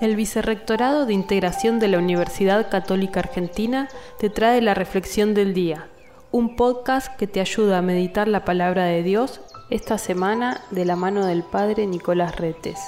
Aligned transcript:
El 0.00 0.14
Vicerrectorado 0.14 1.06
de 1.06 1.12
Integración 1.12 1.80
de 1.80 1.88
la 1.88 1.98
Universidad 1.98 2.70
Católica 2.70 3.18
Argentina 3.18 3.88
te 4.20 4.30
trae 4.30 4.62
la 4.62 4.74
Reflexión 4.74 5.34
del 5.34 5.54
Día, 5.54 5.88
un 6.30 6.54
podcast 6.54 7.16
que 7.16 7.26
te 7.26 7.40
ayuda 7.40 7.78
a 7.78 7.82
meditar 7.82 8.28
la 8.28 8.44
palabra 8.44 8.84
de 8.84 9.02
Dios 9.02 9.40
esta 9.70 9.98
semana 9.98 10.60
de 10.70 10.84
la 10.84 10.94
mano 10.94 11.26
del 11.26 11.42
Padre 11.42 11.88
Nicolás 11.88 12.36
Retes. 12.36 12.78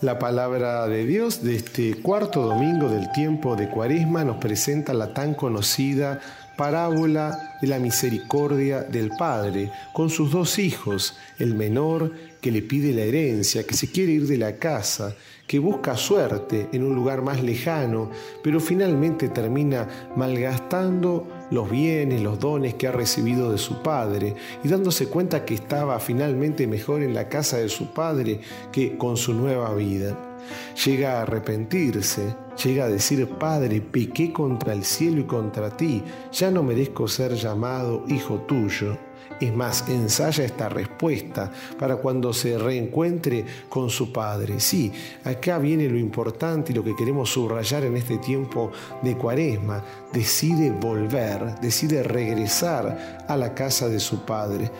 La 0.00 0.18
palabra 0.18 0.86
de 0.88 1.06
Dios 1.06 1.42
de 1.42 1.54
este 1.54 1.94
cuarto 1.94 2.42
domingo 2.42 2.88
del 2.88 3.10
tiempo 3.12 3.54
de 3.54 3.70
Cuaresma 3.70 4.24
nos 4.24 4.36
presenta 4.36 4.92
la 4.92 5.14
tan 5.14 5.34
conocida 5.34 6.20
parábola 6.56 7.56
de 7.60 7.68
la 7.68 7.78
misericordia 7.78 8.82
del 8.82 9.10
Padre 9.10 9.70
con 9.92 10.10
sus 10.10 10.32
dos 10.32 10.58
hijos, 10.58 11.16
el 11.38 11.54
menor 11.54 12.12
que 12.40 12.50
le 12.50 12.62
pide 12.62 12.92
la 12.92 13.02
herencia, 13.02 13.64
que 13.64 13.74
se 13.74 13.90
quiere 13.90 14.12
ir 14.12 14.26
de 14.26 14.36
la 14.36 14.56
casa, 14.56 15.14
que 15.46 15.58
busca 15.58 15.96
suerte 15.96 16.68
en 16.72 16.82
un 16.82 16.94
lugar 16.94 17.22
más 17.22 17.42
lejano, 17.42 18.10
pero 18.42 18.60
finalmente 18.60 19.28
termina 19.28 19.88
malgastando 20.16 21.43
los 21.50 21.70
bienes, 21.70 22.22
los 22.22 22.38
dones 22.38 22.74
que 22.74 22.88
ha 22.88 22.92
recibido 22.92 23.52
de 23.52 23.58
su 23.58 23.82
padre 23.82 24.34
y 24.62 24.68
dándose 24.68 25.08
cuenta 25.08 25.44
que 25.44 25.54
estaba 25.54 25.98
finalmente 26.00 26.66
mejor 26.66 27.02
en 27.02 27.14
la 27.14 27.28
casa 27.28 27.58
de 27.58 27.68
su 27.68 27.92
padre 27.92 28.40
que 28.72 28.96
con 28.96 29.16
su 29.16 29.34
nueva 29.34 29.74
vida. 29.74 30.16
Llega 30.84 31.18
a 31.18 31.22
arrepentirse, 31.22 32.34
llega 32.62 32.84
a 32.84 32.88
decir, 32.88 33.28
Padre, 33.38 33.80
pequé 33.80 34.32
contra 34.32 34.72
el 34.72 34.84
cielo 34.84 35.20
y 35.20 35.24
contra 35.24 35.74
ti, 35.74 36.02
ya 36.32 36.50
no 36.50 36.62
merezco 36.62 37.08
ser 37.08 37.34
llamado 37.34 38.04
hijo 38.08 38.40
tuyo. 38.40 38.98
Es 39.40 39.52
más, 39.54 39.88
ensaya 39.88 40.44
esta 40.44 40.68
respuesta 40.68 41.50
para 41.78 41.96
cuando 41.96 42.32
se 42.32 42.58
reencuentre 42.58 43.44
con 43.68 43.90
su 43.90 44.12
Padre. 44.12 44.60
Sí, 44.60 44.92
acá 45.24 45.58
viene 45.58 45.88
lo 45.88 45.98
importante 45.98 46.72
y 46.72 46.74
lo 46.74 46.84
que 46.84 46.96
queremos 46.96 47.30
subrayar 47.30 47.84
en 47.84 47.96
este 47.96 48.18
tiempo 48.18 48.70
de 49.02 49.16
cuaresma. 49.16 49.82
Decide 50.12 50.70
volver, 50.70 51.58
decide 51.60 52.02
regresar 52.02 53.24
a 53.26 53.36
la 53.36 53.54
casa 53.54 53.88
de 53.88 54.00
su 54.00 54.24
Padre 54.24 54.70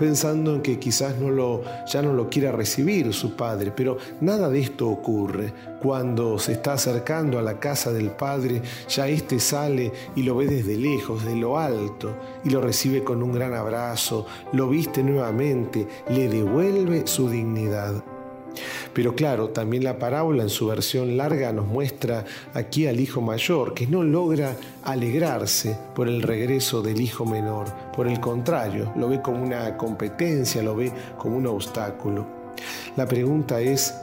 pensando 0.00 0.54
en 0.54 0.62
que 0.62 0.78
quizás 0.78 1.18
no 1.18 1.28
lo, 1.28 1.62
ya 1.84 2.00
no 2.00 2.14
lo 2.14 2.30
quiera 2.30 2.52
recibir 2.52 3.12
su 3.12 3.36
padre, 3.36 3.70
pero 3.70 3.98
nada 4.22 4.48
de 4.48 4.58
esto 4.58 4.88
ocurre. 4.88 5.52
Cuando 5.82 6.38
se 6.38 6.52
está 6.52 6.72
acercando 6.72 7.38
a 7.38 7.42
la 7.42 7.60
casa 7.60 7.92
del 7.92 8.10
padre, 8.10 8.62
ya 8.88 9.08
éste 9.08 9.38
sale 9.38 9.92
y 10.16 10.22
lo 10.22 10.36
ve 10.36 10.46
desde 10.46 10.78
lejos, 10.78 11.26
de 11.26 11.36
lo 11.36 11.58
alto, 11.58 12.16
y 12.44 12.48
lo 12.48 12.62
recibe 12.62 13.04
con 13.04 13.22
un 13.22 13.32
gran 13.32 13.52
abrazo, 13.52 14.24
lo 14.54 14.70
viste 14.70 15.02
nuevamente, 15.02 15.86
le 16.08 16.30
devuelve 16.30 17.06
su 17.06 17.28
dignidad. 17.28 18.02
Pero 18.92 19.14
claro, 19.14 19.50
también 19.50 19.84
la 19.84 19.98
parábola 19.98 20.42
en 20.42 20.48
su 20.48 20.66
versión 20.66 21.16
larga 21.16 21.52
nos 21.52 21.66
muestra 21.66 22.24
aquí 22.54 22.86
al 22.86 23.00
hijo 23.00 23.20
mayor 23.20 23.74
que 23.74 23.86
no 23.86 24.02
logra 24.02 24.56
alegrarse 24.82 25.76
por 25.94 26.08
el 26.08 26.22
regreso 26.22 26.82
del 26.82 27.00
hijo 27.00 27.24
menor. 27.24 27.66
Por 27.94 28.08
el 28.08 28.20
contrario, 28.20 28.92
lo 28.96 29.08
ve 29.08 29.20
como 29.20 29.42
una 29.42 29.76
competencia, 29.76 30.62
lo 30.62 30.74
ve 30.74 30.92
como 31.18 31.36
un 31.36 31.46
obstáculo. 31.46 32.26
La 32.96 33.06
pregunta 33.06 33.60
es, 33.60 33.94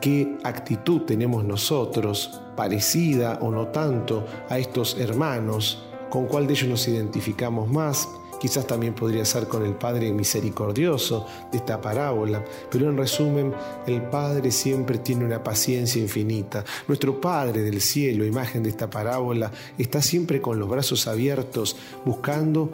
¿qué 0.00 0.36
actitud 0.44 1.02
tenemos 1.02 1.44
nosotros, 1.44 2.42
parecida 2.54 3.38
o 3.40 3.50
no 3.50 3.68
tanto, 3.68 4.26
a 4.48 4.58
estos 4.58 4.98
hermanos? 4.98 5.84
¿Con 6.10 6.26
cuál 6.26 6.46
de 6.46 6.52
ellos 6.52 6.68
nos 6.68 6.88
identificamos 6.88 7.68
más? 7.68 8.08
Quizás 8.40 8.66
también 8.66 8.94
podría 8.94 9.24
ser 9.24 9.48
con 9.48 9.64
el 9.64 9.74
Padre 9.74 10.12
misericordioso 10.12 11.26
de 11.50 11.58
esta 11.58 11.80
parábola, 11.80 12.44
pero 12.70 12.88
en 12.88 12.96
resumen, 12.96 13.54
el 13.86 14.02
Padre 14.02 14.50
siempre 14.50 14.98
tiene 14.98 15.24
una 15.24 15.42
paciencia 15.42 16.00
infinita. 16.00 16.64
Nuestro 16.88 17.20
Padre 17.20 17.62
del 17.62 17.80
cielo, 17.80 18.24
imagen 18.24 18.62
de 18.62 18.70
esta 18.70 18.90
parábola, 18.90 19.50
está 19.78 20.02
siempre 20.02 20.40
con 20.40 20.58
los 20.58 20.68
brazos 20.68 21.06
abiertos, 21.06 21.76
buscando 22.04 22.70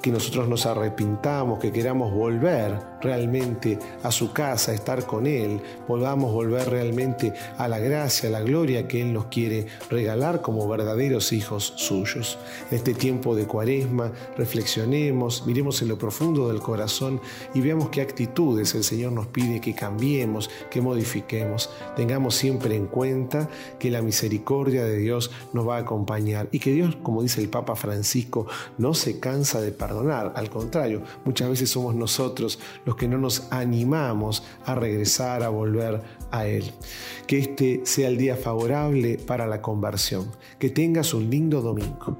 que 0.00 0.10
nosotros 0.10 0.48
nos 0.48 0.66
arrepintamos, 0.66 1.58
que 1.58 1.72
queramos 1.72 2.12
volver 2.12 2.93
realmente 3.04 3.78
a 4.02 4.10
su 4.10 4.32
casa, 4.32 4.72
estar 4.72 5.06
con 5.06 5.26
Él, 5.26 5.60
volvamos 5.86 6.32
volver 6.32 6.68
realmente 6.70 7.32
a 7.58 7.68
la 7.68 7.78
gracia, 7.78 8.28
a 8.28 8.32
la 8.32 8.40
gloria 8.40 8.88
que 8.88 9.00
Él 9.00 9.12
nos 9.12 9.26
quiere 9.26 9.66
regalar 9.90 10.40
como 10.42 10.68
verdaderos 10.68 11.32
hijos 11.32 11.74
suyos. 11.76 12.38
En 12.70 12.78
este 12.78 12.94
tiempo 12.94 13.36
de 13.36 13.46
cuaresma, 13.46 14.10
reflexionemos, 14.36 15.46
miremos 15.46 15.80
en 15.82 15.88
lo 15.88 15.98
profundo 15.98 16.48
del 16.48 16.60
corazón 16.60 17.20
y 17.54 17.60
veamos 17.60 17.90
qué 17.90 18.00
actitudes 18.00 18.74
el 18.74 18.84
Señor 18.84 19.12
nos 19.12 19.26
pide 19.28 19.60
que 19.60 19.74
cambiemos, 19.74 20.50
que 20.70 20.80
modifiquemos. 20.80 21.70
Tengamos 21.96 22.34
siempre 22.34 22.74
en 22.74 22.86
cuenta 22.86 23.48
que 23.78 23.90
la 23.90 24.02
misericordia 24.02 24.84
de 24.84 24.96
Dios 24.96 25.30
nos 25.52 25.68
va 25.68 25.76
a 25.76 25.80
acompañar 25.80 26.48
y 26.50 26.58
que 26.58 26.72
Dios, 26.72 26.96
como 27.02 27.22
dice 27.22 27.40
el 27.40 27.48
Papa 27.48 27.76
Francisco, 27.76 28.46
no 28.78 28.94
se 28.94 29.20
cansa 29.20 29.60
de 29.60 29.70
perdonar 29.70 30.32
al 30.34 30.50
contrario, 30.50 31.02
muchas 31.24 31.48
veces 31.48 31.70
somos 31.70 31.94
nosotros 31.94 32.58
que 32.96 33.08
no 33.08 33.18
nos 33.18 33.48
animamos 33.52 34.42
a 34.64 34.74
regresar, 34.74 35.42
a 35.42 35.48
volver 35.48 36.02
a 36.30 36.46
Él. 36.46 36.72
Que 37.26 37.38
este 37.38 37.80
sea 37.84 38.08
el 38.08 38.16
día 38.16 38.36
favorable 38.36 39.18
para 39.18 39.46
la 39.46 39.62
conversión. 39.62 40.30
Que 40.58 40.70
tengas 40.70 41.14
un 41.14 41.30
lindo 41.30 41.62
domingo. 41.62 42.16